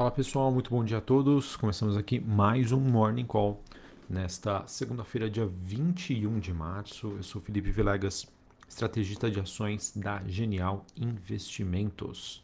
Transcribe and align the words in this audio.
Fala 0.00 0.10
pessoal, 0.10 0.50
muito 0.50 0.70
bom 0.70 0.82
dia 0.82 0.96
a 0.96 1.00
todos. 1.02 1.56
Começamos 1.56 1.94
aqui 1.94 2.18
mais 2.18 2.72
um 2.72 2.80
Morning 2.80 3.26
Call 3.26 3.62
nesta 4.08 4.66
segunda-feira, 4.66 5.28
dia 5.28 5.44
21 5.44 6.38
de 6.38 6.54
março. 6.54 7.08
Eu 7.18 7.22
sou 7.22 7.38
Felipe 7.38 7.70
Vilegas, 7.70 8.26
estrategista 8.66 9.30
de 9.30 9.38
ações 9.38 9.92
da 9.94 10.22
Genial 10.26 10.86
Investimentos. 10.96 12.42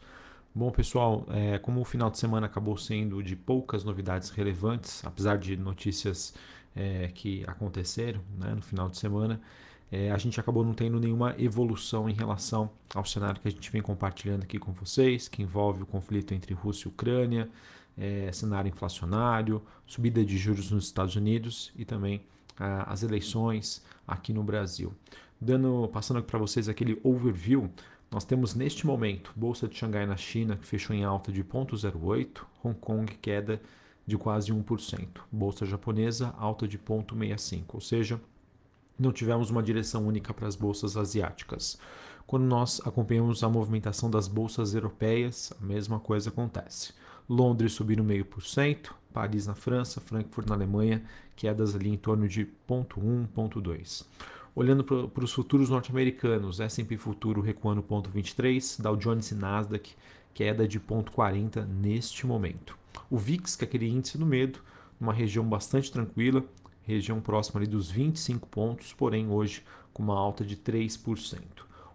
Bom, 0.53 0.69
pessoal, 0.69 1.25
é, 1.31 1.57
como 1.57 1.81
o 1.81 1.83
final 1.83 2.11
de 2.11 2.19
semana 2.19 2.45
acabou 2.45 2.77
sendo 2.77 3.23
de 3.23 3.35
poucas 3.35 3.83
novidades 3.83 4.29
relevantes, 4.29 5.03
apesar 5.03 5.39
de 5.39 5.57
notícias 5.57 6.35
é, 6.75 7.07
que 7.07 7.43
aconteceram 7.47 8.21
né, 8.37 8.53
no 8.53 8.61
final 8.61 8.87
de 8.87 8.99
semana, 8.99 9.41
é, 9.91 10.11
a 10.11 10.17
gente 10.17 10.39
acabou 10.39 10.63
não 10.63 10.73
tendo 10.73 10.99
nenhuma 10.99 11.35
evolução 11.37 12.09
em 12.09 12.13
relação 12.13 12.69
ao 12.93 13.05
cenário 13.05 13.39
que 13.39 13.47
a 13.47 13.51
gente 13.51 13.71
vem 13.71 13.81
compartilhando 13.81 14.43
aqui 14.43 14.59
com 14.59 14.73
vocês, 14.73 15.27
que 15.27 15.41
envolve 15.41 15.83
o 15.83 15.85
conflito 15.85 16.33
entre 16.33 16.53
Rússia 16.53 16.87
e 16.87 16.89
Ucrânia, 16.89 17.49
é, 17.97 18.31
cenário 18.31 18.69
inflacionário, 18.69 19.61
subida 19.85 20.23
de 20.23 20.37
juros 20.37 20.71
nos 20.71 20.85
Estados 20.85 21.15
Unidos 21.15 21.71
e 21.75 21.85
também 21.85 22.21
as 22.59 23.03
eleições 23.03 23.83
aqui 24.07 24.33
no 24.33 24.43
Brasil. 24.43 24.91
Dando, 25.39 25.87
passando 25.93 26.23
para 26.23 26.39
vocês 26.39 26.67
aquele 26.67 26.99
overview, 27.03 27.69
nós 28.09 28.25
temos 28.25 28.55
neste 28.55 28.87
momento 28.87 29.31
Bolsa 29.35 29.67
de 29.67 29.75
Xangai 29.75 30.05
na 30.05 30.17
China 30.17 30.57
que 30.57 30.65
fechou 30.65 30.95
em 30.95 31.03
alta 31.03 31.31
de 31.31 31.43
0,08, 31.43 32.41
Hong 32.63 32.79
Kong 32.79 33.13
queda 33.21 33.61
de 34.07 34.17
quase 34.17 34.51
1%, 34.51 35.07
Bolsa 35.31 35.65
japonesa 35.65 36.33
alta 36.37 36.67
de 36.67 36.79
0,65, 36.79 37.63
ou 37.73 37.81
seja, 37.81 38.19
não 38.97 39.11
tivemos 39.11 39.49
uma 39.49 39.63
direção 39.63 40.07
única 40.07 40.33
para 40.33 40.47
as 40.47 40.55
bolsas 40.55 40.97
asiáticas. 40.97 41.77
Quando 42.25 42.43
nós 42.43 42.81
acompanhamos 42.85 43.43
a 43.43 43.49
movimentação 43.49 44.09
das 44.09 44.27
bolsas 44.27 44.73
europeias, 44.73 45.53
a 45.61 45.65
mesma 45.65 45.99
coisa 45.99 46.29
acontece. 46.29 46.93
Londres 47.29 47.73
subindo 47.73 48.03
meio 48.03 48.25
por 48.25 48.43
cento, 48.43 48.93
Paris 49.13 49.47
na 49.47 49.55
França, 49.55 50.01
Frankfurt 50.01 50.47
na 50.47 50.55
Alemanha, 50.55 51.03
quedas 51.35 51.75
ali 51.75 51.89
em 51.89 51.97
torno 51.97 52.27
de 52.27 52.45
0,1, 52.69 53.27
0,2. 53.35 54.05
Olhando 54.55 54.83
para 54.83 55.23
os 55.23 55.33
futuros 55.33 55.69
norte-americanos, 55.69 56.59
S&P 56.59 56.97
futuro 56.97 57.41
recuando 57.41 57.83
0,23, 57.83 58.81
Dow 58.81 58.95
Jones 58.95 59.31
e 59.31 59.35
Nasdaq 59.35 59.95
queda 60.33 60.67
de 60.67 60.79
0,40 60.79 61.65
neste 61.65 62.25
momento. 62.25 62.77
O 63.09 63.17
VIX, 63.17 63.55
que 63.55 63.63
é 63.63 63.67
aquele 63.67 63.87
índice 63.87 64.17
do 64.17 64.25
medo, 64.25 64.59
uma 64.99 65.13
região 65.13 65.47
bastante 65.47 65.91
tranquila, 65.91 66.43
região 66.87 67.19
próxima 67.19 67.59
ali 67.59 67.67
dos 67.67 67.91
25 67.91 68.47
pontos, 68.47 68.93
porém 68.93 69.27
hoje 69.29 69.61
com 69.91 70.01
uma 70.01 70.17
alta 70.17 70.45
de 70.45 70.55
3%. 70.55 71.41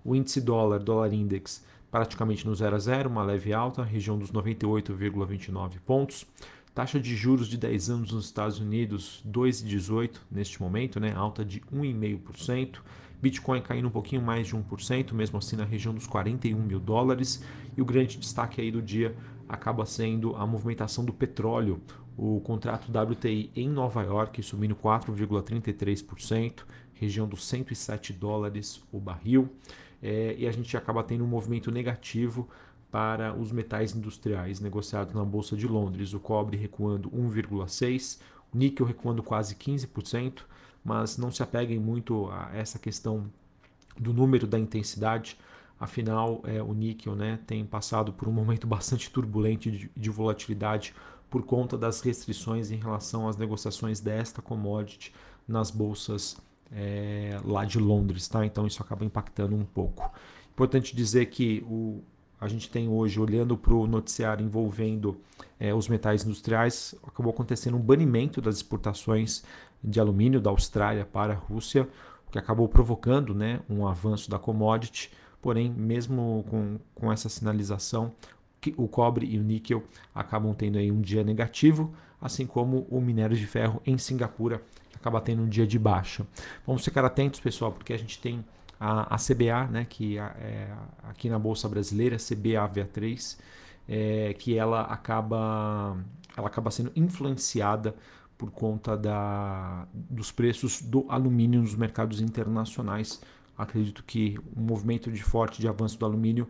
O 0.04 0.14
índice 0.14 0.40
dólar, 0.40 0.80
dólar 0.80 1.14
index, 1.14 1.64
praticamente 1.90 2.46
no 2.46 2.54
0 2.54 2.76
a 2.76 2.78
0, 2.78 3.08
uma 3.08 3.22
leve 3.22 3.54
alta, 3.54 3.82
região 3.82 4.18
dos 4.18 4.30
98,29 4.30 5.78
pontos. 5.86 6.26
Taxa 6.74 7.00
de 7.00 7.16
juros 7.16 7.48
de 7.48 7.56
10 7.56 7.90
anos 7.90 8.12
nos 8.12 8.26
Estados 8.26 8.58
Unidos, 8.58 9.22
2,18 9.26 10.16
neste 10.30 10.60
momento, 10.60 11.00
né? 11.00 11.12
alta 11.14 11.44
de 11.44 11.60
1,5%. 11.60 12.78
Bitcoin 13.20 13.60
caindo 13.62 13.88
um 13.88 13.90
pouquinho 13.90 14.20
mais 14.20 14.48
de 14.48 14.56
1%, 14.56 15.12
mesmo 15.12 15.38
assim 15.38 15.54
na 15.54 15.64
região 15.64 15.94
dos 15.94 16.06
41 16.06 16.58
mil 16.58 16.80
dólares. 16.80 17.42
E 17.76 17.80
o 17.80 17.84
grande 17.84 18.18
destaque 18.18 18.60
aí 18.60 18.70
do 18.70 18.82
dia 18.82 19.14
acaba 19.48 19.86
sendo 19.86 20.34
a 20.34 20.46
movimentação 20.46 21.04
do 21.04 21.12
petróleo. 21.12 21.80
O 22.16 22.40
contrato 22.40 22.90
WTI 22.90 23.50
em 23.56 23.68
Nova 23.68 24.02
York 24.02 24.42
subindo 24.42 24.76
4,33%, 24.76 26.64
região 26.94 27.26
dos 27.26 27.44
107 27.46 28.12
dólares 28.12 28.82
o 28.92 29.00
barril. 29.00 29.50
É, 30.02 30.34
e 30.36 30.46
a 30.46 30.52
gente 30.52 30.76
acaba 30.76 31.02
tendo 31.04 31.24
um 31.24 31.28
movimento 31.28 31.70
negativo 31.70 32.48
para 32.90 33.34
os 33.34 33.50
metais 33.50 33.94
industriais 33.94 34.60
negociados 34.60 35.14
na 35.14 35.24
Bolsa 35.24 35.56
de 35.56 35.66
Londres. 35.66 36.12
O 36.12 36.20
cobre 36.20 36.56
recuando 36.56 37.10
1,6%, 37.10 38.20
o 38.52 38.58
níquel 38.58 38.84
recuando 38.84 39.22
quase 39.22 39.54
15%, 39.54 40.42
mas 40.84 41.16
não 41.16 41.30
se 41.30 41.42
apeguem 41.42 41.78
muito 41.78 42.28
a 42.30 42.50
essa 42.52 42.78
questão 42.78 43.30
do 43.98 44.12
número 44.12 44.46
da 44.46 44.58
intensidade. 44.58 45.38
Afinal, 45.80 46.42
é, 46.44 46.62
o 46.62 46.74
níquel 46.74 47.16
né, 47.16 47.38
tem 47.46 47.64
passado 47.64 48.12
por 48.12 48.28
um 48.28 48.32
momento 48.32 48.66
bastante 48.68 49.10
turbulento 49.10 49.70
de, 49.70 49.90
de 49.96 50.10
volatilidade 50.10 50.94
por 51.32 51.42
conta 51.44 51.78
das 51.78 52.02
restrições 52.02 52.70
em 52.70 52.76
relação 52.76 53.26
às 53.26 53.38
negociações 53.38 54.00
desta 54.00 54.42
commodity 54.42 55.14
nas 55.48 55.70
bolsas 55.70 56.36
é, 56.70 57.40
lá 57.42 57.64
de 57.64 57.78
Londres, 57.78 58.28
tá? 58.28 58.44
Então 58.44 58.66
isso 58.66 58.82
acaba 58.82 59.02
impactando 59.02 59.56
um 59.56 59.64
pouco. 59.64 60.12
Importante 60.50 60.94
dizer 60.94 61.26
que 61.26 61.64
o, 61.66 62.02
a 62.38 62.46
gente 62.48 62.68
tem 62.68 62.86
hoje, 62.86 63.18
olhando 63.18 63.56
para 63.56 63.72
o 63.72 63.86
noticiário 63.86 64.44
envolvendo 64.44 65.16
é, 65.58 65.72
os 65.72 65.88
metais 65.88 66.22
industriais, 66.22 66.94
acabou 67.02 67.32
acontecendo 67.32 67.78
um 67.78 67.80
banimento 67.80 68.38
das 68.42 68.56
exportações 68.56 69.42
de 69.82 69.98
alumínio 69.98 70.38
da 70.38 70.50
Austrália 70.50 71.06
para 71.06 71.32
a 71.32 71.36
Rússia, 71.36 71.88
o 72.28 72.30
que 72.30 72.38
acabou 72.38 72.68
provocando 72.68 73.34
né, 73.34 73.60
um 73.70 73.86
avanço 73.88 74.30
da 74.30 74.38
commodity. 74.38 75.10
Porém, 75.40 75.70
mesmo 75.70 76.44
com, 76.50 76.78
com 76.94 77.10
essa 77.10 77.30
sinalização, 77.30 78.12
o 78.76 78.86
cobre 78.86 79.26
e 79.26 79.38
o 79.38 79.42
níquel 79.42 79.82
acabam 80.14 80.54
tendo 80.54 80.78
aí 80.78 80.90
um 80.90 81.00
dia 81.00 81.24
negativo, 81.24 81.92
assim 82.20 82.46
como 82.46 82.86
o 82.90 83.00
minério 83.00 83.36
de 83.36 83.46
ferro 83.46 83.82
em 83.84 83.98
Singapura 83.98 84.62
acaba 84.94 85.20
tendo 85.20 85.42
um 85.42 85.48
dia 85.48 85.66
de 85.66 85.78
baixa. 85.78 86.24
Vamos 86.64 86.84
ficar 86.84 87.04
atentos, 87.04 87.40
pessoal, 87.40 87.72
porque 87.72 87.92
a 87.92 87.98
gente 87.98 88.20
tem 88.20 88.44
a, 88.78 89.14
a 89.14 89.18
CBA, 89.18 89.66
né, 89.70 89.86
que 89.88 90.16
é 90.18 90.72
aqui 91.02 91.28
na 91.28 91.38
bolsa 91.38 91.68
brasileira, 91.68 92.16
CBAVA3, 92.16 93.38
é, 93.88 94.34
que 94.34 94.56
ela 94.56 94.82
acaba 94.82 95.96
ela 96.36 96.46
acaba 96.46 96.70
sendo 96.70 96.92
influenciada 96.96 97.94
por 98.38 98.50
conta 98.50 98.96
da, 98.96 99.86
dos 99.92 100.32
preços 100.32 100.80
do 100.80 101.04
alumínio 101.08 101.60
nos 101.60 101.74
mercados 101.74 102.20
internacionais. 102.20 103.20
Acredito 103.56 104.02
que 104.02 104.38
o 104.56 104.60
um 104.60 104.64
movimento 104.64 105.12
de 105.12 105.22
forte 105.22 105.60
de 105.60 105.68
avanço 105.68 105.98
do 105.98 106.06
alumínio 106.06 106.48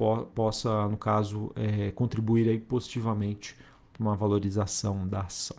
po 0.00 0.24
possa, 0.34 0.88
no 0.88 0.96
caso, 0.96 1.52
é, 1.54 1.90
contribuir 1.90 2.48
aí 2.48 2.58
positivamente 2.58 3.54
para 3.92 4.02
uma 4.02 4.16
valorização 4.16 5.06
da 5.06 5.20
ação. 5.20 5.58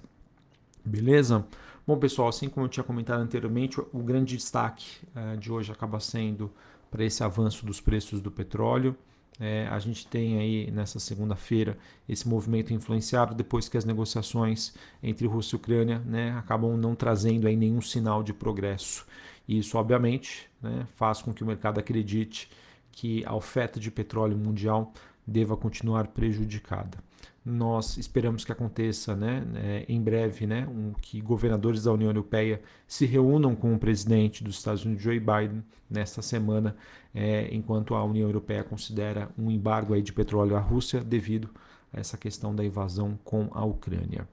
Beleza? 0.84 1.46
Bom, 1.86 1.96
pessoal, 2.00 2.28
assim 2.28 2.50
como 2.50 2.66
eu 2.66 2.70
tinha 2.70 2.84
comentado 2.84 3.22
anteriormente, 3.22 3.80
o 3.80 4.00
grande 4.00 4.36
destaque 4.36 4.98
é, 5.16 5.36
de 5.36 5.52
hoje 5.52 5.72
acaba 5.72 6.00
sendo 6.00 6.52
para 6.90 7.06
esse 7.06 7.24
avanço 7.24 7.68
dos 7.68 7.80
preços 7.80 8.20
do 8.20 8.32
petróleo. 8.32 8.96
É, 9.40 9.68
a 9.68 9.78
gente 9.78 10.08
tem 10.08 10.40
aí 10.40 10.72
nessa 10.72 11.00
segunda-feira 11.00 11.78
esse 12.10 12.28
movimento 12.28 12.74
influenciado 12.74 13.36
depois 13.36 13.70
que 13.70 13.78
as 13.78 13.86
negociações 13.86 14.74
entre 15.04 15.28
Rússia 15.28 15.56
e 15.56 15.58
Ucrânia 15.58 16.00
né, 16.00 16.32
acabam 16.32 16.76
não 16.76 16.96
trazendo 16.96 17.48
aí 17.48 17.56
nenhum 17.56 17.82
sinal 17.82 18.24
de 18.24 18.34
progresso. 18.34 19.06
Isso, 19.48 19.78
obviamente, 19.78 20.50
né, 20.62 20.88
faz 20.96 21.22
com 21.22 21.32
que 21.32 21.44
o 21.44 21.48
mercado 21.48 21.80
acredite 21.80 22.50
que 22.92 23.24
a 23.26 23.36
oferta 23.36 23.80
de 23.80 23.90
petróleo 23.90 24.38
mundial 24.38 24.94
deva 25.26 25.56
continuar 25.56 26.08
prejudicada. 26.08 26.98
Nós 27.44 27.98
esperamos 27.98 28.46
que 28.46 28.52
aconteça 28.52 29.16
né, 29.16 29.44
é, 29.56 29.86
em 29.90 30.00
breve 30.00 30.46
né, 30.46 30.68
um, 30.68 30.94
que 31.02 31.20
governadores 31.20 31.84
da 31.84 31.92
União 31.92 32.10
Europeia 32.10 32.62
se 32.88 33.06
reúnam 33.06 33.56
com 33.56 33.74
o 33.74 33.80
presidente 33.80 34.44
dos 34.44 34.58
Estados 34.58 34.86
Unidos, 34.86 35.04
Joe 35.04 35.20
Biden, 35.20 35.64
nesta 35.90 36.22
semana, 36.22 36.76
é, 37.14 37.50
enquanto 37.52 37.96
a 37.96 38.04
União 38.04 38.28
Europeia 38.28 38.64
considera 38.64 39.30
um 39.38 39.50
embargo 39.50 39.94
aí 39.94 40.04
de 40.04 40.14
petróleo 40.14 40.56
à 40.56 40.60
Rússia 40.60 41.04
devido 41.04 41.50
a 41.92 42.00
essa 42.00 42.16
questão 42.16 42.56
da 42.56 42.64
invasão 42.64 43.18
com 43.24 43.50
a 43.52 43.66
Ucrânia. 43.66 44.28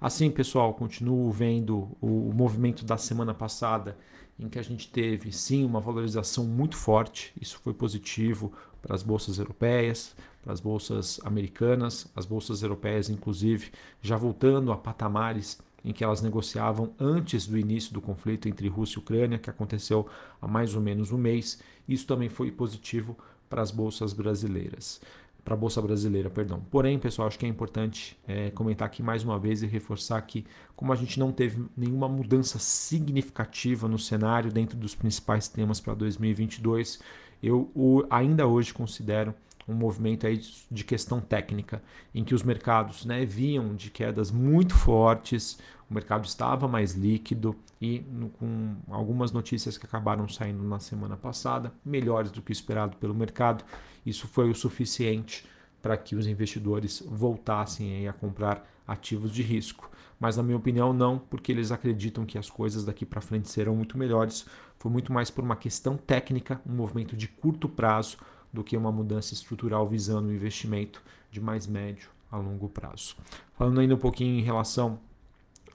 Assim, 0.00 0.30
pessoal, 0.30 0.74
continuo 0.74 1.30
vendo 1.30 1.96
o 2.00 2.32
movimento 2.34 2.84
da 2.84 2.96
semana 2.96 3.32
passada 3.32 3.96
em 4.38 4.48
que 4.48 4.58
a 4.58 4.62
gente 4.62 4.88
teve 4.88 5.32
sim 5.32 5.64
uma 5.64 5.80
valorização 5.80 6.44
muito 6.44 6.76
forte, 6.76 7.32
isso 7.40 7.58
foi 7.62 7.72
positivo 7.72 8.52
para 8.82 8.94
as 8.94 9.02
bolsas 9.02 9.38
europeias, 9.38 10.14
para 10.42 10.52
as 10.52 10.60
bolsas 10.60 11.20
americanas, 11.24 12.06
as 12.14 12.26
bolsas 12.26 12.62
europeias, 12.62 13.08
inclusive, 13.08 13.70
já 14.02 14.16
voltando 14.16 14.72
a 14.72 14.76
patamares 14.76 15.58
em 15.84 15.92
que 15.92 16.02
elas 16.02 16.22
negociavam 16.22 16.94
antes 16.98 17.46
do 17.46 17.58
início 17.58 17.92
do 17.92 18.00
conflito 18.00 18.48
entre 18.48 18.68
Rússia 18.68 18.98
e 18.98 19.02
Ucrânia, 19.02 19.38
que 19.38 19.50
aconteceu 19.50 20.06
há 20.40 20.48
mais 20.48 20.74
ou 20.74 20.80
menos 20.80 21.12
um 21.12 21.18
mês. 21.18 21.60
Isso 21.86 22.06
também 22.06 22.28
foi 22.28 22.50
positivo 22.50 23.16
para 23.48 23.62
as 23.62 23.70
bolsas 23.70 24.12
brasileiras 24.12 25.00
para 25.44 25.54
a 25.54 25.56
Bolsa 25.56 25.82
Brasileira, 25.82 26.30
perdão. 26.30 26.64
Porém, 26.70 26.98
pessoal, 26.98 27.28
acho 27.28 27.38
que 27.38 27.44
é 27.44 27.48
importante 27.48 28.16
é, 28.26 28.50
comentar 28.50 28.86
aqui 28.86 29.02
mais 29.02 29.22
uma 29.22 29.38
vez 29.38 29.62
e 29.62 29.66
reforçar 29.66 30.20
que, 30.22 30.46
como 30.74 30.92
a 30.92 30.96
gente 30.96 31.18
não 31.18 31.30
teve 31.30 31.64
nenhuma 31.76 32.08
mudança 32.08 32.58
significativa 32.58 33.86
no 33.86 33.98
cenário 33.98 34.50
dentro 34.50 34.76
dos 34.76 34.94
principais 34.94 35.46
temas 35.46 35.80
para 35.80 35.94
2022, 35.94 36.98
eu 37.42 37.70
o, 37.74 38.04
ainda 38.08 38.46
hoje 38.46 38.72
considero 38.72 39.34
um 39.68 39.74
movimento 39.74 40.26
aí 40.26 40.40
de 40.70 40.84
questão 40.84 41.20
técnica, 41.20 41.82
em 42.14 42.22
que 42.22 42.34
os 42.34 42.42
mercados 42.42 43.04
né, 43.04 43.24
viam 43.24 43.74
de 43.74 43.90
quedas 43.90 44.30
muito 44.30 44.74
fortes, 44.74 45.58
o 45.94 46.00
mercado 46.02 46.24
estava 46.24 46.66
mais 46.66 46.94
líquido 46.94 47.54
e 47.80 48.04
com 48.40 48.74
algumas 48.88 49.30
notícias 49.30 49.78
que 49.78 49.86
acabaram 49.86 50.28
saindo 50.28 50.64
na 50.64 50.80
semana 50.80 51.16
passada, 51.16 51.72
melhores 51.84 52.32
do 52.32 52.42
que 52.42 52.50
esperado 52.50 52.96
pelo 52.96 53.14
mercado, 53.14 53.64
isso 54.04 54.26
foi 54.26 54.50
o 54.50 54.54
suficiente 54.54 55.46
para 55.80 55.96
que 55.96 56.16
os 56.16 56.26
investidores 56.26 57.00
voltassem 57.06 58.08
a 58.08 58.12
comprar 58.12 58.68
ativos 58.88 59.30
de 59.30 59.42
risco. 59.42 59.88
Mas, 60.18 60.36
na 60.36 60.42
minha 60.42 60.56
opinião, 60.56 60.92
não, 60.92 61.16
porque 61.16 61.52
eles 61.52 61.70
acreditam 61.70 62.26
que 62.26 62.38
as 62.38 62.50
coisas 62.50 62.84
daqui 62.84 63.06
para 63.06 63.20
frente 63.20 63.48
serão 63.48 63.76
muito 63.76 63.96
melhores. 63.96 64.46
Foi 64.78 64.90
muito 64.90 65.12
mais 65.12 65.30
por 65.30 65.44
uma 65.44 65.54
questão 65.54 65.96
técnica, 65.96 66.60
um 66.66 66.74
movimento 66.74 67.16
de 67.16 67.28
curto 67.28 67.68
prazo, 67.68 68.16
do 68.52 68.64
que 68.64 68.76
uma 68.76 68.90
mudança 68.90 69.32
estrutural 69.32 69.86
visando 69.86 70.28
o 70.28 70.32
investimento 70.32 71.02
de 71.30 71.40
mais 71.40 71.66
médio 71.66 72.08
a 72.32 72.36
longo 72.36 72.68
prazo. 72.68 73.16
Falando 73.54 73.80
ainda 73.80 73.94
um 73.94 73.98
pouquinho 73.98 74.38
em 74.38 74.42
relação 74.42 74.98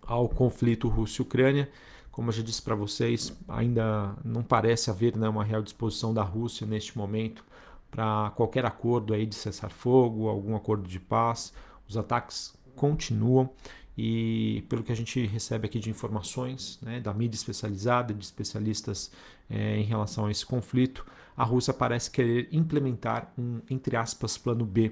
ao 0.09 0.27
conflito 0.27 0.87
Rússia-Ucrânia, 0.87 1.69
como 2.11 2.29
eu 2.29 2.33
já 2.33 2.41
disse 2.41 2.63
para 2.63 2.73
vocês, 2.73 3.31
ainda 3.47 4.15
não 4.25 4.41
parece 4.41 4.89
haver 4.89 5.15
né, 5.15 5.29
uma 5.29 5.43
real 5.43 5.61
disposição 5.61 6.11
da 6.11 6.23
Rússia 6.23 6.65
neste 6.65 6.97
momento 6.97 7.45
para 7.91 8.31
qualquer 8.31 8.65
acordo 8.65 9.13
aí 9.13 9.27
de 9.27 9.35
cessar 9.35 9.69
fogo, 9.69 10.27
algum 10.27 10.55
acordo 10.55 10.87
de 10.87 10.99
paz. 10.99 11.53
Os 11.87 11.95
ataques 11.95 12.55
continuam 12.75 13.51
e 13.95 14.65
pelo 14.67 14.81
que 14.83 14.91
a 14.91 14.95
gente 14.95 15.23
recebe 15.27 15.67
aqui 15.67 15.77
de 15.77 15.91
informações 15.91 16.79
né, 16.81 16.99
da 16.99 17.13
mídia 17.13 17.37
especializada, 17.37 18.11
de 18.11 18.25
especialistas 18.25 19.11
é, 19.47 19.77
em 19.77 19.83
relação 19.83 20.25
a 20.25 20.31
esse 20.31 20.45
conflito, 20.45 21.05
a 21.37 21.43
Rússia 21.43 21.73
parece 21.73 22.09
querer 22.09 22.49
implementar 22.51 23.31
um, 23.37 23.61
entre 23.69 23.95
aspas, 23.95 24.39
plano 24.39 24.65
B, 24.65 24.91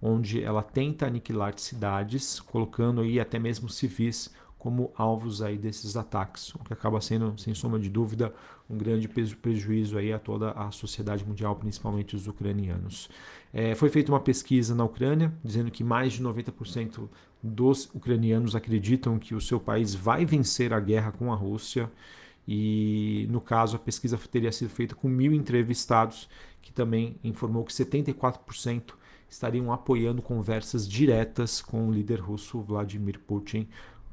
onde 0.00 0.42
ela 0.42 0.62
tenta 0.62 1.06
aniquilar 1.06 1.54
cidades, 1.56 2.38
colocando 2.38 3.00
aí 3.00 3.18
até 3.18 3.38
mesmo 3.38 3.68
civis 3.70 4.30
como 4.58 4.92
alvos 4.96 5.40
aí 5.40 5.56
desses 5.56 5.96
ataques, 5.96 6.52
o 6.54 6.58
que 6.58 6.72
acaba 6.72 7.00
sendo, 7.00 7.38
sem 7.38 7.54
sombra 7.54 7.78
de 7.78 7.88
dúvida, 7.88 8.34
um 8.68 8.76
grande 8.76 9.08
prejuízo 9.08 9.96
aí 9.96 10.12
a 10.12 10.18
toda 10.18 10.50
a 10.50 10.70
sociedade 10.72 11.24
mundial, 11.24 11.54
principalmente 11.54 12.16
os 12.16 12.26
ucranianos. 12.26 13.08
É, 13.54 13.74
foi 13.76 13.88
feita 13.88 14.10
uma 14.10 14.20
pesquisa 14.20 14.74
na 14.74 14.84
Ucrânia, 14.84 15.32
dizendo 15.44 15.70
que 15.70 15.84
mais 15.84 16.14
de 16.14 16.22
90% 16.22 17.08
dos 17.40 17.88
ucranianos 17.94 18.56
acreditam 18.56 19.18
que 19.18 19.34
o 19.34 19.40
seu 19.40 19.60
país 19.60 19.94
vai 19.94 20.26
vencer 20.26 20.72
a 20.72 20.80
guerra 20.80 21.12
com 21.12 21.32
a 21.32 21.36
Rússia. 21.36 21.90
E 22.46 23.26
no 23.30 23.40
caso, 23.40 23.76
a 23.76 23.78
pesquisa 23.78 24.18
teria 24.30 24.50
sido 24.50 24.70
feita 24.70 24.94
com 24.94 25.08
mil 25.08 25.32
entrevistados, 25.32 26.28
que 26.60 26.72
também 26.72 27.16
informou 27.22 27.64
que 27.64 27.72
74% 27.72 28.94
estariam 29.30 29.72
apoiando 29.72 30.22
conversas 30.22 30.88
diretas 30.88 31.60
com 31.60 31.86
o 31.86 31.92
líder 31.92 32.18
russo 32.18 32.60
Vladimir 32.60 33.20
Putin 33.20 33.68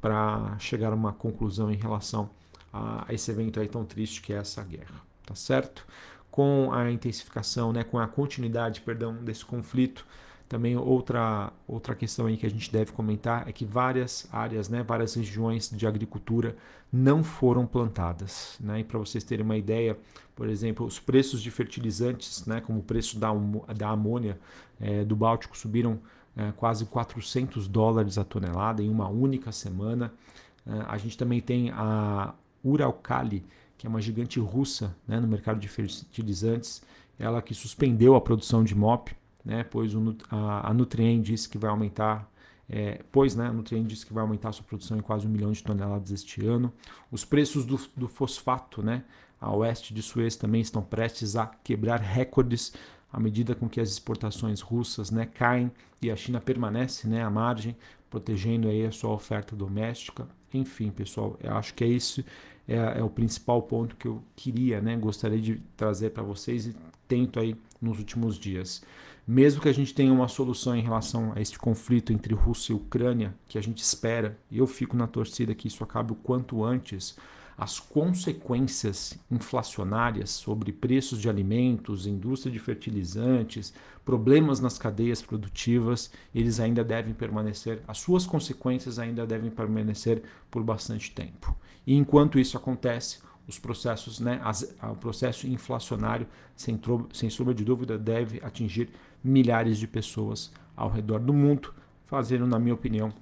para 0.06 0.56
chegar 0.60 0.92
a 0.92 0.94
uma 0.94 1.12
conclusão 1.12 1.68
em 1.68 1.74
relação 1.74 2.30
a 2.72 3.06
esse 3.10 3.28
evento 3.28 3.58
aí 3.58 3.66
tão 3.66 3.84
triste 3.84 4.22
que 4.22 4.32
é 4.32 4.36
essa 4.36 4.62
guerra, 4.62 5.02
tá 5.24 5.34
certo? 5.34 5.84
Com 6.30 6.72
a 6.72 6.92
intensificação, 6.92 7.72
né, 7.72 7.82
com 7.82 7.98
a 7.98 8.06
continuidade, 8.06 8.82
perdão, 8.82 9.16
desse 9.16 9.44
conflito, 9.44 10.06
também 10.48 10.76
outra 10.76 11.52
outra 11.66 11.92
questão 11.92 12.26
aí 12.26 12.36
que 12.36 12.46
a 12.46 12.48
gente 12.48 12.70
deve 12.70 12.92
comentar 12.92 13.48
é 13.48 13.52
que 13.52 13.64
várias 13.64 14.28
áreas, 14.30 14.68
né, 14.68 14.84
várias 14.84 15.14
regiões 15.14 15.68
de 15.68 15.88
agricultura 15.88 16.56
não 16.92 17.24
foram 17.24 17.66
plantadas, 17.66 18.56
né? 18.60 18.78
E 18.78 18.84
para 18.84 19.00
vocês 19.00 19.24
terem 19.24 19.44
uma 19.44 19.56
ideia, 19.56 19.98
por 20.36 20.48
exemplo, 20.48 20.86
os 20.86 21.00
preços 21.00 21.42
de 21.42 21.50
fertilizantes, 21.50 22.46
né, 22.46 22.60
como 22.60 22.78
o 22.78 22.82
preço 22.84 23.18
da, 23.18 23.32
da 23.76 23.88
amônia 23.88 24.38
é, 24.80 25.04
do 25.04 25.16
Báltico 25.16 25.58
subiram 25.58 25.98
é, 26.36 26.52
quase 26.52 26.84
400 26.84 27.66
dólares 27.66 28.18
a 28.18 28.24
tonelada 28.24 28.82
em 28.82 28.90
uma 28.90 29.08
única 29.08 29.50
semana. 29.50 30.12
É, 30.66 30.84
a 30.86 30.98
gente 30.98 31.16
também 31.16 31.40
tem 31.40 31.70
a 31.70 32.34
Uralkali, 32.64 33.44
que 33.78 33.86
é 33.86 33.90
uma 33.90 34.00
gigante 34.00 34.38
russa 34.38 34.94
né, 35.06 35.18
no 35.18 35.26
mercado 35.26 35.58
de 35.58 35.68
fertilizantes, 35.68 36.82
ela 37.18 37.40
que 37.40 37.54
suspendeu 37.54 38.14
a 38.14 38.20
produção 38.20 38.62
de 38.62 38.74
MOP, 38.74 39.12
né, 39.44 39.64
pois 39.64 39.94
o, 39.94 40.16
a, 40.30 40.70
a 40.70 40.74
Nutrien 40.74 41.20
disse 41.22 41.48
que 41.48 41.56
vai 41.56 41.70
aumentar 41.70 42.30
é, 42.68 43.00
pois 43.12 43.36
né, 43.36 43.46
a 43.46 43.52
Nutrien 43.52 43.84
disse 43.84 44.04
que 44.04 44.12
vai 44.12 44.22
aumentar 44.22 44.50
sua 44.50 44.64
produção 44.64 44.98
em 44.98 45.00
quase 45.00 45.24
um 45.24 45.30
milhão 45.30 45.52
de 45.52 45.62
toneladas 45.62 46.10
este 46.10 46.44
ano. 46.44 46.72
Os 47.12 47.24
preços 47.24 47.64
do, 47.64 47.78
do 47.96 48.08
fosfato 48.08 48.82
né, 48.82 49.04
a 49.40 49.54
oeste 49.54 49.94
de 49.94 50.02
Suez 50.02 50.36
também 50.36 50.60
estão 50.60 50.82
prestes 50.82 51.36
a 51.36 51.46
quebrar 51.46 52.00
recordes 52.00 52.72
à 53.12 53.20
medida 53.20 53.54
com 53.54 53.68
que 53.68 53.80
as 53.80 53.90
exportações 53.90 54.60
russas 54.60 55.10
né, 55.10 55.26
caem 55.26 55.70
e 56.00 56.10
a 56.10 56.16
China 56.16 56.40
permanece 56.40 57.08
né, 57.08 57.22
à 57.22 57.30
margem, 57.30 57.76
protegendo 58.10 58.68
aí 58.68 58.84
a 58.84 58.92
sua 58.92 59.10
oferta 59.10 59.54
doméstica. 59.56 60.28
Enfim, 60.52 60.90
pessoal, 60.90 61.36
eu 61.42 61.54
acho 61.56 61.74
que 61.74 61.84
é 61.84 61.86
isso, 61.86 62.24
é, 62.68 62.98
é 62.98 63.02
o 63.02 63.10
principal 63.10 63.62
ponto 63.62 63.96
que 63.96 64.06
eu 64.06 64.22
queria, 64.34 64.80
né, 64.80 64.96
gostaria 64.96 65.40
de 65.40 65.62
trazer 65.76 66.10
para 66.10 66.22
vocês 66.22 66.66
e 66.66 66.76
tento 67.08 67.38
aí 67.38 67.54
nos 67.80 67.98
últimos 67.98 68.38
dias. 68.38 68.82
Mesmo 69.26 69.60
que 69.60 69.68
a 69.68 69.74
gente 69.74 69.92
tenha 69.92 70.12
uma 70.12 70.28
solução 70.28 70.76
em 70.76 70.82
relação 70.82 71.32
a 71.34 71.40
este 71.40 71.58
conflito 71.58 72.12
entre 72.12 72.32
Rússia 72.32 72.72
e 72.72 72.76
Ucrânia, 72.76 73.34
que 73.48 73.58
a 73.58 73.60
gente 73.60 73.82
espera, 73.82 74.38
e 74.50 74.58
eu 74.58 74.66
fico 74.68 74.96
na 74.96 75.08
torcida 75.08 75.54
que 75.54 75.66
isso 75.66 75.82
acabe 75.82 76.12
o 76.12 76.14
quanto 76.14 76.62
antes, 76.62 77.16
as 77.58 77.80
consequências 77.80 79.18
inflacionárias 79.30 80.30
sobre 80.30 80.72
preços 80.72 81.20
de 81.20 81.28
alimentos, 81.28 82.06
indústria 82.06 82.52
de 82.52 82.58
fertilizantes, 82.58 83.72
problemas 84.04 84.60
nas 84.60 84.78
cadeias 84.78 85.22
produtivas, 85.22 86.10
eles 86.34 86.60
ainda 86.60 86.84
devem 86.84 87.14
permanecer, 87.14 87.82
as 87.88 87.98
suas 87.98 88.26
consequências 88.26 88.98
ainda 88.98 89.26
devem 89.26 89.50
permanecer 89.50 90.22
por 90.50 90.62
bastante 90.62 91.10
tempo. 91.10 91.56
E 91.86 91.94
enquanto 91.94 92.38
isso 92.38 92.56
acontece, 92.56 93.18
os 93.48 93.58
processos, 93.58 94.20
né, 94.20 94.40
as, 94.44 94.74
o 94.82 94.96
processo 94.96 95.46
inflacionário, 95.46 96.26
sem, 96.54 96.78
sem 97.12 97.30
sombra 97.30 97.54
de 97.54 97.64
dúvida, 97.64 97.96
deve 97.96 98.40
atingir 98.44 98.90
milhares 99.22 99.78
de 99.78 99.86
pessoas 99.86 100.52
ao 100.76 100.90
redor 100.90 101.20
do 101.20 101.32
mundo, 101.32 101.72
fazendo, 102.04 102.46
na 102.46 102.58
minha 102.58 102.74
opinião, 102.74 103.12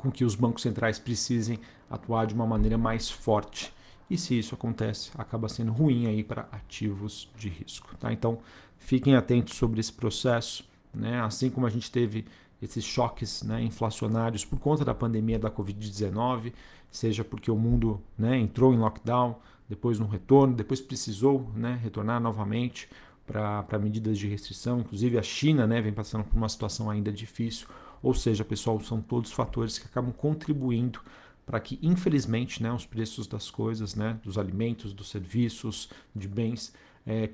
com 0.00 0.10
que 0.10 0.24
os 0.24 0.34
bancos 0.34 0.62
centrais 0.62 0.98
precisem 0.98 1.58
atuar 1.88 2.26
de 2.26 2.34
uma 2.34 2.46
maneira 2.46 2.78
mais 2.78 3.10
forte. 3.10 3.70
E 4.08 4.16
se 4.16 4.38
isso 4.38 4.54
acontece, 4.54 5.10
acaba 5.14 5.46
sendo 5.46 5.72
ruim 5.72 6.06
aí 6.06 6.24
para 6.24 6.48
ativos 6.50 7.30
de 7.36 7.50
risco. 7.50 7.94
Tá? 7.98 8.10
Então, 8.10 8.38
fiquem 8.78 9.14
atentos 9.14 9.54
sobre 9.56 9.78
esse 9.78 9.92
processo. 9.92 10.64
Né? 10.92 11.20
Assim 11.20 11.50
como 11.50 11.66
a 11.66 11.70
gente 11.70 11.90
teve 11.90 12.24
esses 12.62 12.82
choques 12.82 13.42
né, 13.42 13.62
inflacionários 13.62 14.42
por 14.42 14.58
conta 14.58 14.84
da 14.84 14.94
pandemia 14.94 15.38
da 15.38 15.50
Covid-19, 15.50 16.52
seja 16.90 17.22
porque 17.22 17.50
o 17.50 17.56
mundo 17.56 18.00
né, 18.18 18.38
entrou 18.38 18.72
em 18.72 18.78
lockdown, 18.78 19.36
depois 19.68 19.98
no 19.98 20.06
retorno, 20.06 20.54
depois 20.54 20.80
precisou 20.80 21.50
né, 21.54 21.78
retornar 21.82 22.20
novamente 22.20 22.88
para 23.26 23.78
medidas 23.78 24.18
de 24.18 24.26
restrição. 24.26 24.80
Inclusive 24.80 25.18
a 25.18 25.22
China 25.22 25.66
né, 25.66 25.80
vem 25.80 25.92
passando 25.92 26.24
por 26.24 26.36
uma 26.36 26.48
situação 26.48 26.90
ainda 26.90 27.12
difícil. 27.12 27.68
Ou 28.02 28.14
seja, 28.14 28.44
pessoal, 28.44 28.80
são 28.80 29.00
todos 29.00 29.30
fatores 29.30 29.78
que 29.78 29.86
acabam 29.86 30.12
contribuindo 30.12 31.00
para 31.44 31.58
que, 31.58 31.78
infelizmente, 31.82 32.62
né, 32.62 32.72
os 32.72 32.86
preços 32.86 33.26
das 33.26 33.50
coisas, 33.50 33.94
né, 33.94 34.18
dos 34.22 34.38
alimentos, 34.38 34.92
dos 34.92 35.10
serviços, 35.10 35.90
de 36.14 36.28
bens, 36.28 36.72
é, 37.06 37.28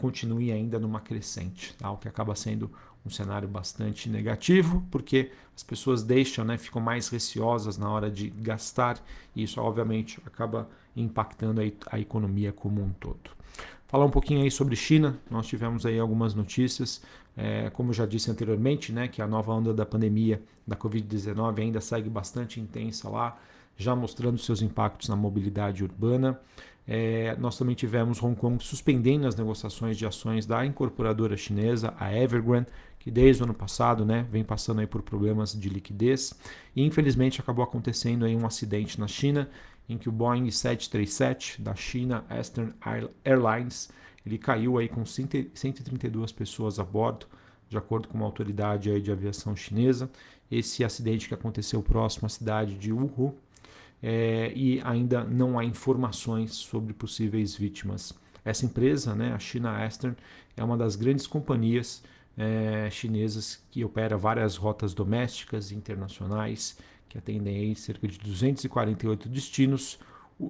ainda 0.52 0.78
numa 0.78 1.00
crescente, 1.00 1.74
tá? 1.74 1.90
o 1.90 1.96
que 1.96 2.08
acaba 2.08 2.34
sendo 2.34 2.70
um 3.04 3.10
cenário 3.10 3.46
bastante 3.46 4.08
negativo, 4.08 4.84
porque 4.90 5.30
as 5.54 5.62
pessoas 5.62 6.02
deixam, 6.02 6.44
né, 6.44 6.56
ficam 6.58 6.80
mais 6.80 7.08
receosas 7.08 7.76
na 7.76 7.90
hora 7.90 8.10
de 8.10 8.30
gastar, 8.30 8.98
e 9.34 9.42
isso 9.42 9.60
obviamente 9.60 10.20
acaba 10.24 10.68
impactando 10.96 11.60
a, 11.60 11.96
a 11.96 12.00
economia 12.00 12.52
como 12.52 12.82
um 12.82 12.90
todo. 12.90 13.30
Falar 13.86 14.04
um 14.04 14.10
pouquinho 14.10 14.42
aí 14.42 14.50
sobre 14.50 14.74
China, 14.74 15.16
nós 15.30 15.46
tivemos 15.46 15.86
aí 15.86 15.98
algumas 15.98 16.34
notícias, 16.34 17.00
é, 17.36 17.70
como 17.70 17.92
já 17.92 18.04
disse 18.04 18.30
anteriormente, 18.30 18.92
né, 18.92 19.06
que 19.06 19.22
a 19.22 19.28
nova 19.28 19.52
onda 19.52 19.72
da 19.72 19.86
pandemia 19.86 20.42
da 20.66 20.74
Covid-19 20.74 21.60
ainda 21.60 21.80
segue 21.80 22.10
bastante 22.10 22.60
intensa 22.60 23.08
lá, 23.08 23.38
já 23.76 23.94
mostrando 23.94 24.38
seus 24.38 24.60
impactos 24.60 25.08
na 25.08 25.14
mobilidade 25.14 25.84
urbana. 25.84 26.40
É, 26.88 27.36
nós 27.38 27.56
também 27.56 27.74
tivemos 27.74 28.20
Hong 28.22 28.34
Kong 28.34 28.62
suspendendo 28.62 29.26
as 29.26 29.36
negociações 29.36 29.96
de 29.96 30.04
ações 30.04 30.46
da 30.46 30.66
incorporadora 30.66 31.36
chinesa, 31.36 31.94
a 31.98 32.12
Evergrande, 32.12 32.66
que 33.06 33.10
desde 33.12 33.40
o 33.40 33.44
ano 33.44 33.54
passado 33.54 34.04
né, 34.04 34.26
vem 34.32 34.42
passando 34.42 34.80
aí 34.80 34.86
por 34.88 35.00
problemas 35.00 35.52
de 35.52 35.68
liquidez. 35.68 36.34
E 36.74 36.84
infelizmente 36.84 37.40
acabou 37.40 37.62
acontecendo 37.62 38.24
aí 38.24 38.34
um 38.34 38.44
acidente 38.44 38.98
na 38.98 39.06
China 39.06 39.48
em 39.88 39.96
que 39.96 40.08
o 40.08 40.12
Boeing 40.12 40.50
737 40.50 41.62
da 41.62 41.72
China 41.76 42.24
Eastern 42.28 42.74
Airlines 43.24 43.90
ele 44.26 44.36
caiu 44.36 44.76
aí 44.76 44.88
com 44.88 45.06
132 45.06 46.32
pessoas 46.32 46.80
a 46.80 46.84
bordo, 46.84 47.28
de 47.68 47.78
acordo 47.78 48.08
com 48.08 48.16
uma 48.16 48.26
autoridade 48.26 48.90
aí 48.90 49.00
de 49.00 49.12
aviação 49.12 49.54
chinesa. 49.54 50.10
Esse 50.50 50.82
acidente 50.82 51.28
que 51.28 51.34
aconteceu 51.34 51.80
próximo 51.84 52.26
à 52.26 52.28
cidade 52.28 52.74
de 52.74 52.92
Wuhu 52.92 53.36
é, 54.02 54.52
e 54.52 54.80
ainda 54.80 55.22
não 55.22 55.56
há 55.56 55.64
informações 55.64 56.54
sobre 56.54 56.92
possíveis 56.92 57.54
vítimas. 57.54 58.12
Essa 58.44 58.66
empresa, 58.66 59.14
né, 59.14 59.32
a 59.32 59.38
China 59.38 59.80
Eastern, 59.80 60.16
é 60.56 60.64
uma 60.64 60.76
das 60.76 60.96
grandes 60.96 61.28
companhias 61.28 62.02
é, 62.36 62.88
chinesas 62.90 63.62
que 63.70 63.84
opera 63.84 64.16
várias 64.16 64.56
rotas 64.56 64.92
domésticas 64.92 65.70
e 65.70 65.74
internacionais 65.74 66.76
que 67.08 67.16
atendem 67.16 67.56
aí 67.56 67.74
cerca 67.74 68.06
de 68.06 68.18
248 68.18 69.28
destinos. 69.28 69.98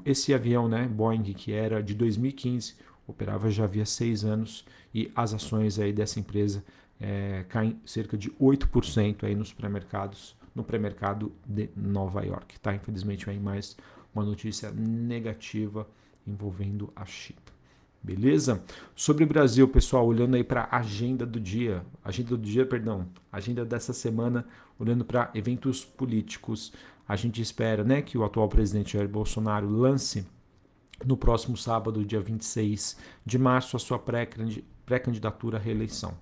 Esse 0.04 0.34
avião, 0.34 0.68
né, 0.68 0.86
Boeing, 0.88 1.22
que 1.32 1.52
era 1.52 1.82
de 1.82 1.94
2015, 1.94 2.74
operava 3.06 3.50
já 3.50 3.64
havia 3.64 3.86
seis 3.86 4.24
anos 4.24 4.64
e 4.92 5.10
as 5.14 5.32
ações 5.32 5.78
aí 5.78 5.92
dessa 5.92 6.18
empresa 6.18 6.64
é, 7.00 7.44
caem 7.48 7.78
cerca 7.84 8.16
de 8.16 8.30
8% 8.32 9.24
aí 9.24 9.34
nos 9.34 9.48
supermercados, 9.48 10.34
no 10.54 10.64
pré-mercado 10.64 11.32
de 11.44 11.68
Nova 11.76 12.24
York. 12.24 12.58
Tá? 12.58 12.74
Infelizmente, 12.74 13.28
aí 13.28 13.38
mais 13.38 13.76
uma 14.14 14.24
notícia 14.24 14.70
negativa 14.72 15.86
envolvendo 16.26 16.90
a 16.96 17.04
China. 17.04 17.55
Beleza? 18.06 18.62
Sobre 18.94 19.24
o 19.24 19.26
Brasil, 19.26 19.66
pessoal, 19.66 20.06
olhando 20.06 20.36
aí 20.36 20.44
para 20.44 20.68
a 20.70 20.76
agenda 20.76 21.26
do 21.26 21.40
dia, 21.40 21.84
agenda 22.04 22.36
do 22.36 22.38
dia, 22.38 22.64
perdão, 22.64 23.08
agenda 23.32 23.64
dessa 23.64 23.92
semana, 23.92 24.46
olhando 24.78 25.04
para 25.04 25.28
eventos 25.34 25.84
políticos, 25.84 26.72
a 27.08 27.16
gente 27.16 27.42
espera, 27.42 27.82
né, 27.82 28.00
que 28.00 28.16
o 28.16 28.24
atual 28.24 28.48
presidente 28.48 28.92
Jair 28.92 29.08
Bolsonaro 29.08 29.68
lance 29.68 30.24
no 31.04 31.16
próximo 31.16 31.56
sábado, 31.56 32.04
dia 32.04 32.20
26 32.20 32.96
de 33.24 33.38
março, 33.38 33.76
a 33.76 33.80
sua 33.80 33.98
pré-candidatura 33.98 35.58
à 35.58 35.60
reeleição. 35.60 36.14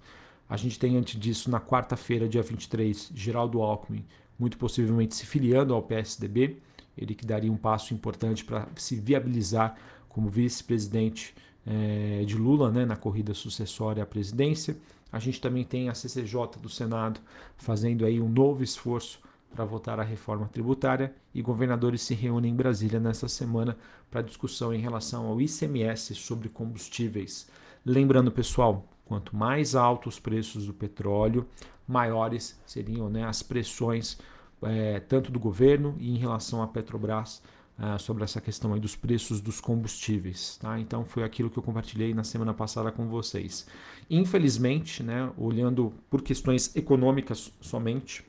A 0.48 0.56
gente 0.56 0.78
tem 0.78 0.96
antes 0.96 1.20
disso, 1.20 1.50
na 1.50 1.60
quarta-feira, 1.60 2.26
dia 2.26 2.42
23, 2.42 3.12
Geraldo 3.14 3.60
Alckmin, 3.60 4.06
muito 4.38 4.56
possivelmente 4.56 5.14
se 5.14 5.26
filiando 5.26 5.74
ao 5.74 5.82
PSDB, 5.82 6.62
ele 6.96 7.14
que 7.14 7.26
daria 7.26 7.52
um 7.52 7.58
passo 7.58 7.92
importante 7.92 8.42
para 8.42 8.66
se 8.74 8.96
viabilizar 8.96 9.76
como 10.08 10.30
vice-presidente 10.30 11.34
é, 11.66 12.25
de 12.25 12.37
Lula 12.37 12.71
né, 12.71 12.85
na 12.85 12.97
corrida 12.97 13.35
sucessória 13.35 14.02
à 14.02 14.06
presidência. 14.06 14.76
A 15.11 15.18
gente 15.18 15.40
também 15.40 15.64
tem 15.64 15.88
a 15.88 15.94
CCJ 15.94 16.59
do 16.61 16.68
Senado 16.68 17.21
fazendo 17.56 18.04
aí 18.04 18.21
um 18.21 18.28
novo 18.28 18.62
esforço 18.62 19.21
para 19.54 19.64
votar 19.64 20.00
a 20.00 20.02
reforma 20.02 20.49
tributária 20.49 21.14
e 21.33 21.40
governadores 21.40 22.02
se 22.02 22.14
reúnem 22.14 22.52
em 22.52 22.56
Brasília 22.56 22.99
nesta 22.99 23.28
semana 23.28 23.76
para 24.11 24.21
discussão 24.21 24.75
em 24.75 24.80
relação 24.80 25.26
ao 25.26 25.40
ICMS 25.40 26.14
sobre 26.16 26.49
combustíveis. 26.49 27.49
Lembrando, 27.87 28.33
pessoal, 28.33 28.85
quanto 29.04 29.37
mais 29.37 29.76
altos 29.76 30.14
os 30.14 30.21
preços 30.21 30.66
do 30.66 30.75
petróleo, 30.75 31.47
maiores 31.87 32.61
seriam 32.66 33.09
né, 33.09 33.25
as 33.25 33.42
pressões 33.42 34.18
é, 34.62 34.99
tanto 35.00 35.30
do 35.30 35.38
governo 35.38 35.94
e 35.99 36.11
em 36.11 36.18
relação 36.18 36.62
à 36.62 36.66
Petrobras 36.66 37.42
uh, 37.78 37.98
sobre 37.98 38.24
essa 38.24 38.40
questão 38.40 38.74
aí 38.74 38.80
dos 38.80 38.96
preços 38.96 39.40
dos 39.40 39.60
combustíveis. 39.60 40.56
Tá? 40.60 40.78
Então 40.78 41.04
foi 41.04 41.22
aquilo 41.22 41.50
que 41.50 41.58
eu 41.58 41.62
compartilhei 41.62 42.14
na 42.14 42.24
semana 42.24 42.54
passada 42.54 42.90
com 42.90 43.08
vocês. 43.08 43.66
Infelizmente, 44.08 45.02
né, 45.02 45.30
olhando 45.36 45.92
por 46.10 46.22
questões 46.22 46.74
econômicas 46.76 47.52
somente 47.60 48.24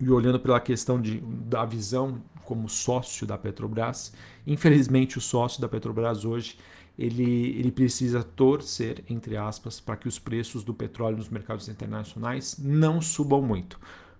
e 0.00 0.08
olhando 0.10 0.38
pela 0.38 0.60
questão 0.60 1.00
de, 1.00 1.20
da 1.20 1.64
visão 1.64 2.22
como 2.44 2.68
sócio 2.68 3.26
da 3.26 3.36
Petrobras, 3.36 4.12
infelizmente 4.46 5.18
o 5.18 5.20
sócio 5.20 5.60
da 5.60 5.68
Petrobras 5.68 6.24
hoje 6.24 6.56
ele, 6.98 7.56
ele 7.56 7.70
precisa 7.70 8.24
torcer, 8.24 9.04
entre 9.08 9.36
aspas, 9.36 9.78
para 9.78 9.96
que 9.96 10.08
os 10.08 10.18
preços 10.18 10.64
do 10.64 10.74
petróleo 10.74 11.18
nos 11.18 11.28
mercados 11.28 11.68
internacionais 11.68 12.56
não 12.58 13.00
subam 13.00 13.40
muito. 13.40 13.78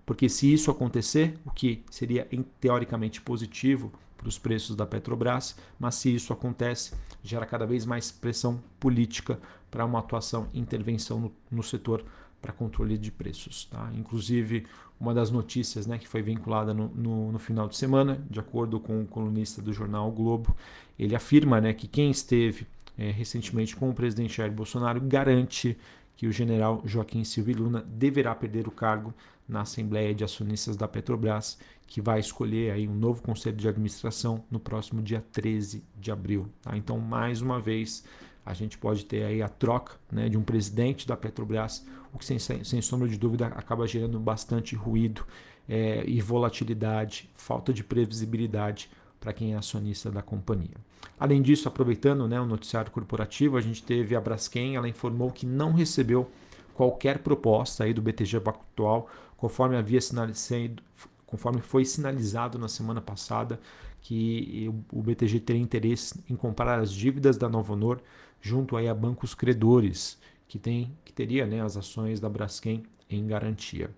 Porque 0.09 0.27
se 0.27 0.51
isso 0.51 0.71
acontecer, 0.71 1.39
o 1.45 1.51
que 1.51 1.85
seria 1.91 2.27
teoricamente 2.59 3.21
positivo 3.21 3.93
para 4.17 4.27
os 4.27 4.39
preços 4.39 4.75
da 4.75 4.87
Petrobras, 4.87 5.55
mas 5.79 5.97
se 5.97 6.15
isso 6.15 6.33
acontece, 6.33 6.95
gera 7.23 7.45
cada 7.45 7.67
vez 7.67 7.85
mais 7.85 8.11
pressão 8.11 8.59
política 8.81 9.39
para 9.71 9.85
uma 9.85 9.99
atuação 9.99 10.49
e 10.55 10.59
intervenção 10.59 11.21
no, 11.21 11.33
no 11.51 11.63
setor 11.63 12.03
para 12.41 12.55
controle 12.55 12.97
de 12.97 13.13
preços. 13.13 13.67
Tá? 13.67 13.93
Inclusive, 13.95 14.65
uma 14.99 15.13
das 15.13 15.31
notícias 15.31 15.87
né, 15.87 15.99
que 15.99 16.09
foi 16.09 16.23
vinculada 16.23 16.73
no, 16.73 16.89
no, 16.89 17.33
no, 17.33 17.39
final 17.39 17.69
de 17.69 17.77
semana, 17.77 18.25
de 18.31 18.41
acordo 18.41 18.81
com 18.81 19.03
o 19.03 19.07
colunista 19.07 19.61
do 19.61 19.75
jornal 19.75 20.09
o 20.09 20.13
Globo, 20.13 20.57
ele 20.99 21.15
afirma 21.15 21.61
né, 21.61 21.75
que 21.75 21.87
quem 21.87 22.11
esteve 22.11 22.67
é, 22.97 23.11
recentemente 23.11 23.77
com 23.77 23.91
o 23.91 23.95
presidente 23.95 24.39
Jair 24.39 24.53
Bolsonaro 24.53 25.03
garante 25.03 25.77
que 26.17 26.27
o 26.27 26.33
general 26.33 26.83
Joaquim 26.87 27.23
Silva 27.25 27.53
Luna 27.53 27.85
deverá 27.87 28.35
perder 28.35 28.67
o 28.67 28.71
cargo 28.71 29.13
na 29.49 29.63
Assembleia 29.63 30.15
de 30.15 30.23
Acionistas 30.23 30.77
da 30.77 30.87
Petrobras, 30.87 31.59
que 31.87 32.01
vai 32.01 32.21
escolher 32.21 32.73
aí 32.73 32.87
um 32.87 32.95
novo 32.95 33.23
conselho 33.23 33.57
de 33.57 33.67
administração 33.67 34.45
no 34.51 34.61
próximo 34.61 35.01
dia 35.01 35.25
13 35.33 35.83
de 35.97 36.11
abril. 36.11 36.49
Tá? 36.61 36.77
Então, 36.77 36.99
mais 36.99 37.41
uma 37.41 37.59
vez, 37.59 38.05
a 38.45 38.53
gente 38.53 38.77
pode 38.77 39.07
ter 39.07 39.25
aí 39.25 39.43
a 39.43 39.49
troca 39.49 39.95
né, 40.13 40.29
de 40.29 40.37
um 40.37 40.43
presidente 40.43 41.07
da 41.07 41.17
Petrobras, 41.17 41.87
o 42.13 42.19
que 42.19 42.25
sem, 42.25 42.39
sem 42.39 42.83
sombra 42.83 43.09
de 43.09 43.19
dúvida 43.19 43.47
acaba 43.47 43.87
gerando 43.87 44.21
bastante 44.21 44.77
ruído 44.77 45.25
é, 45.69 46.03
e 46.07 46.21
volatilidade, 46.21 47.31
falta 47.35 47.73
de 47.73 47.83
previsibilidade 47.83 48.91
para 49.21 49.33
quem 49.33 49.55
é 49.55 49.57
acionista 49.57 50.11
da 50.11 50.23
companhia. 50.23 50.77
Além 51.19 51.43
disso, 51.43 51.69
aproveitando 51.69 52.29
né, 52.29 52.41
o 52.41 52.47
noticiário 52.47 52.91
corporativo, 52.91 53.57
a 53.57 53.61
gente 53.61 53.83
teve 53.83 54.15
a 54.15 54.21
Braskem, 54.21 54.77
ela 54.77 54.89
informou 54.89 55.31
que 55.31 55.45
não 55.45 55.73
recebeu 55.73 56.31
qualquer 56.79 57.19
proposta 57.19 57.83
aí 57.83 57.93
do 57.93 58.01
BTG 58.01 58.39
Pactual, 58.39 59.11
conforme 59.37 59.77
havia 59.77 60.01
sinalizado, 60.01 60.81
conforme 61.27 61.61
foi 61.61 61.85
sinalizado 61.85 62.57
na 62.57 62.69
semana 62.69 63.01
passada 63.01 63.59
que 64.01 64.73
o 64.93 65.03
BTG 65.03 65.41
teria 65.41 65.61
interesse 65.61 66.23
em 66.31 66.37
comprar 66.37 66.79
as 66.79 66.93
dívidas 66.93 67.37
da 67.37 67.49
Novo 67.49 67.73
Honor 67.73 68.01
junto 68.41 68.77
aí 68.77 68.89
a 68.89 68.95
bancos 68.95 69.35
credores, 69.35 70.21
que 70.47 70.57
tem 70.57 70.97
que 71.05 71.13
teria 71.13 71.45
né, 71.47 71.61
as 71.61 71.77
ações 71.77 72.21
da 72.21 72.29
Braskem 72.29 72.85
em 73.11 73.27
garantia. 73.27 73.91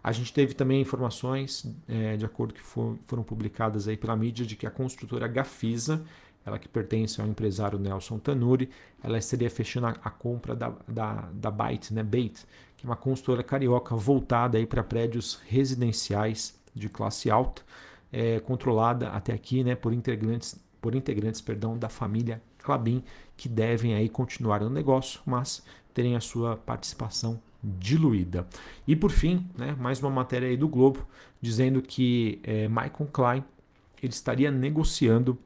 A 0.00 0.12
gente 0.12 0.32
teve 0.32 0.54
também 0.54 0.80
informações, 0.80 1.66
é, 1.88 2.16
de 2.16 2.24
acordo 2.24 2.54
que 2.54 2.62
for, 2.62 2.96
foram 3.04 3.24
publicadas 3.24 3.88
aí 3.88 3.96
pela 3.96 4.14
mídia, 4.14 4.46
de 4.46 4.54
que 4.54 4.64
a 4.64 4.70
construtora 4.70 5.26
Gafisa 5.26 6.04
ela 6.48 6.58
que 6.58 6.68
pertence 6.68 7.20
ao 7.20 7.26
empresário 7.26 7.78
Nelson 7.78 8.18
Tanuri, 8.18 8.68
ela 9.02 9.18
estaria 9.18 9.48
fechando 9.48 9.86
a, 9.86 10.10
compra 10.10 10.56
da, 10.56 10.72
da, 10.86 11.28
da 11.32 11.50
Byte, 11.50 11.94
né, 11.94 12.02
Bait, 12.02 12.44
que 12.76 12.84
é 12.84 12.88
uma 12.88 12.96
consultora 12.96 13.42
carioca 13.42 13.94
voltada 13.94 14.64
para 14.66 14.82
prédios 14.82 15.40
residenciais 15.46 16.58
de 16.74 16.88
classe 16.88 17.30
alta, 17.30 17.62
é, 18.12 18.40
controlada 18.40 19.08
até 19.10 19.32
aqui 19.32 19.62
né, 19.62 19.74
por 19.74 19.92
integrantes, 19.92 20.58
por 20.80 20.94
integrantes 20.94 21.40
perdão, 21.40 21.76
da 21.78 21.88
família 21.88 22.42
Clabin, 22.58 23.02
que 23.36 23.48
devem 23.48 23.94
aí 23.94 24.08
continuar 24.08 24.60
no 24.60 24.70
negócio, 24.70 25.20
mas 25.24 25.62
terem 25.92 26.16
a 26.16 26.20
sua 26.20 26.56
participação 26.56 27.40
diluída. 27.62 28.46
E 28.86 28.94
por 28.94 29.10
fim, 29.10 29.46
né, 29.56 29.76
mais 29.78 30.00
uma 30.00 30.10
matéria 30.10 30.48
aí 30.48 30.56
do 30.56 30.68
Globo 30.68 31.06
dizendo 31.40 31.82
que 31.82 32.40
é, 32.42 32.68
Michael 32.68 33.08
Klein 33.12 33.44
ele 34.02 34.12
estaria 34.12 34.50
negociando 34.50 35.38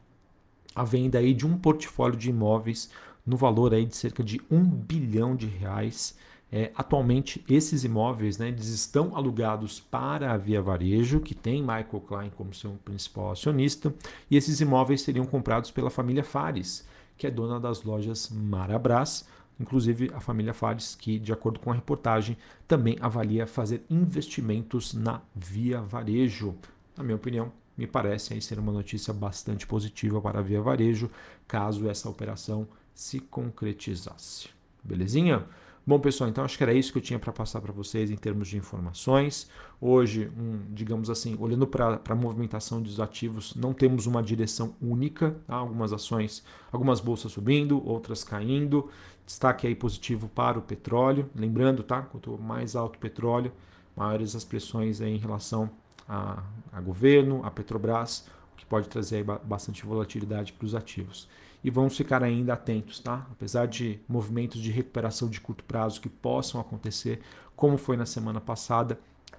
a 0.74 0.84
venda 0.84 1.18
aí 1.18 1.34
de 1.34 1.46
um 1.46 1.56
portfólio 1.56 2.16
de 2.16 2.30
imóveis 2.30 2.90
no 3.24 3.36
valor 3.36 3.72
aí 3.72 3.86
de 3.86 3.96
cerca 3.96 4.22
de 4.22 4.40
um 4.50 4.64
bilhão 4.64 5.36
de 5.36 5.46
reais. 5.46 6.16
É, 6.54 6.70
atualmente, 6.76 7.42
esses 7.48 7.82
imóveis 7.82 8.36
né, 8.36 8.48
eles 8.48 8.66
estão 8.68 9.16
alugados 9.16 9.80
para 9.80 10.32
a 10.32 10.36
Via 10.36 10.60
Varejo, 10.60 11.20
que 11.20 11.34
tem 11.34 11.62
Michael 11.62 12.04
Klein 12.06 12.30
como 12.36 12.52
seu 12.52 12.72
principal 12.84 13.30
acionista, 13.30 13.94
e 14.30 14.36
esses 14.36 14.60
imóveis 14.60 15.00
seriam 15.00 15.24
comprados 15.24 15.70
pela 15.70 15.88
família 15.88 16.22
Fares, 16.22 16.86
que 17.16 17.26
é 17.26 17.30
dona 17.30 17.58
das 17.58 17.82
lojas 17.84 18.28
Marabras, 18.28 19.26
inclusive 19.58 20.10
a 20.12 20.20
família 20.20 20.52
Fares, 20.52 20.94
que, 20.94 21.18
de 21.18 21.32
acordo 21.32 21.58
com 21.58 21.70
a 21.70 21.74
reportagem, 21.74 22.36
também 22.68 22.98
avalia 23.00 23.46
fazer 23.46 23.82
investimentos 23.88 24.92
na 24.92 25.22
Via 25.34 25.80
Varejo. 25.80 26.54
Na 26.94 27.02
minha 27.02 27.16
opinião, 27.16 27.50
me 27.82 27.86
parece 27.88 28.32
aí 28.32 28.40
ser 28.40 28.60
uma 28.60 28.70
notícia 28.70 29.12
bastante 29.12 29.66
positiva 29.66 30.20
para 30.20 30.38
a 30.38 30.42
Via 30.42 30.62
Varejo, 30.62 31.10
caso 31.48 31.88
essa 31.88 32.08
operação 32.08 32.68
se 32.94 33.18
concretizasse. 33.18 34.50
Belezinha? 34.84 35.44
Bom, 35.84 35.98
pessoal, 35.98 36.30
então 36.30 36.44
acho 36.44 36.56
que 36.56 36.62
era 36.62 36.72
isso 36.72 36.92
que 36.92 36.98
eu 36.98 37.02
tinha 37.02 37.18
para 37.18 37.32
passar 37.32 37.60
para 37.60 37.72
vocês 37.72 38.08
em 38.08 38.14
termos 38.14 38.46
de 38.46 38.56
informações. 38.56 39.50
Hoje, 39.80 40.30
um, 40.38 40.60
digamos 40.72 41.10
assim, 41.10 41.36
olhando 41.40 41.66
para 41.66 42.00
a 42.08 42.14
movimentação 42.14 42.80
dos 42.80 43.00
ativos, 43.00 43.56
não 43.56 43.74
temos 43.74 44.06
uma 44.06 44.22
direção 44.22 44.76
única. 44.80 45.34
Tá? 45.44 45.56
Algumas 45.56 45.92
ações, 45.92 46.44
algumas 46.70 47.00
bolsas 47.00 47.32
subindo, 47.32 47.84
outras 47.84 48.22
caindo. 48.22 48.88
Destaque 49.26 49.66
aí 49.66 49.74
positivo 49.74 50.28
para 50.28 50.56
o 50.56 50.62
petróleo. 50.62 51.28
Lembrando, 51.34 51.82
tá? 51.82 52.02
Quanto 52.02 52.38
mais 52.38 52.76
alto 52.76 52.94
o 52.94 53.00
petróleo, 53.00 53.50
maiores 53.96 54.36
as 54.36 54.44
pressões 54.44 55.00
aí 55.00 55.12
em 55.12 55.18
relação 55.18 55.68
a, 56.08 56.42
a 56.72 56.80
governo, 56.80 57.44
a 57.44 57.50
Petrobras, 57.50 58.26
o 58.52 58.56
que 58.56 58.66
pode 58.66 58.88
trazer 58.88 59.24
bastante 59.44 59.84
volatilidade 59.84 60.52
para 60.52 60.66
os 60.66 60.74
ativos. 60.74 61.28
E 61.64 61.70
vamos 61.70 61.96
ficar 61.96 62.24
ainda 62.24 62.54
atentos, 62.54 62.98
tá? 62.98 63.26
Apesar 63.30 63.66
de 63.66 64.00
movimentos 64.08 64.60
de 64.60 64.70
recuperação 64.70 65.28
de 65.28 65.40
curto 65.40 65.62
prazo 65.64 66.00
que 66.00 66.08
possam 66.08 66.60
acontecer, 66.60 67.20
como 67.54 67.78
foi 67.78 67.96
na 67.96 68.06
semana 68.06 68.40
passada, 68.40 68.98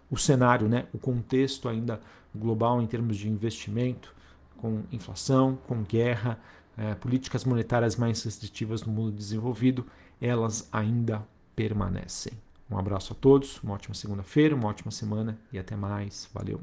o 0.10 0.18
cenário, 0.18 0.70
né, 0.70 0.86
o 0.94 0.98
contexto 0.98 1.68
ainda 1.68 2.00
global 2.34 2.82
em 2.82 2.88
termos 2.88 3.18
de 3.18 3.28
investimento, 3.28 4.14
com 4.58 4.84
inflação, 4.92 5.58
com 5.68 5.84
guerra, 5.84 6.40
é, 6.78 6.96
políticas 6.96 7.44
monetárias 7.44 7.96
mais 7.96 8.24
restritivas 8.24 8.84
no 8.84 8.94
mundo 8.94 9.12
desenvolvido, 9.12 9.86
elas 10.22 10.70
ainda 10.72 11.26
permanecem. 11.56 12.34
Um 12.74 12.80
abraço 12.80 13.14
a 13.14 13.16
todos, 13.16 13.62
uma 13.62 13.76
ótima 13.76 13.94
segunda-feira, 13.94 14.56
uma 14.56 14.68
ótima 14.68 14.90
semana 14.90 15.38
e 15.52 15.60
até 15.60 15.76
mais. 15.76 16.28
Valeu! 16.34 16.60